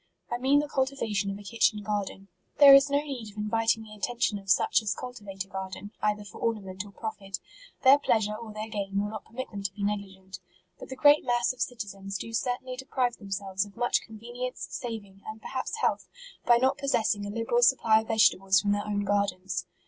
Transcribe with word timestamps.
I 0.31 0.39
mean 0.39 0.57
the 0.61 0.67
cultivation 0.67 1.29
of 1.29 1.37
a 1.37 1.43
kitchen 1.43 1.83
garden. 1.83 2.27
There 2.57 2.73
is 2.73 2.89
no 2.89 2.97
need 3.03 3.29
of 3.29 3.37
inviting 3.37 3.83
the 3.83 3.93
attention 3.93 4.39
of 4.39 4.49
such 4.49 4.81
as 4.81 4.95
cultivate 4.95 5.45
a 5.45 5.47
garden, 5.47 5.91
either 6.01 6.23
for 6.25 6.39
ornament 6.39 6.83
or 6.83 6.91
profit; 6.91 7.37
their 7.83 7.99
pleasure 7.99 8.33
or 8.35 8.51
their 8.51 8.67
gain 8.67 8.99
will 8.99 9.11
not 9.11 9.25
permit 9.25 9.51
them 9.51 9.61
to 9.61 9.71
be 9.71 9.83
negligent. 9.83 10.39
But 10.79 10.89
the 10.89 10.95
great 10.95 11.23
mass 11.23 11.53
of 11.53 11.61
citizens 11.61 12.17
do 12.17 12.33
certainly 12.33 12.77
deprive 12.77 13.17
them 13.17 13.29
selves 13.29 13.63
of 13.63 13.77
much 13.77 14.01
convenience, 14.01 14.65
saving, 14.71 15.21
and 15.27 15.39
perhaps 15.39 15.75
health, 15.83 16.07
by 16.47 16.57
not 16.57 16.79
possessing 16.79 17.27
a 17.27 17.29
liberal 17.29 17.61
supply 17.61 18.01
of 18.01 18.07
vegetables 18.07 18.59
from 18.59 18.71
their 18.71 18.87
own 18.87 19.01
gardens. 19.01 19.67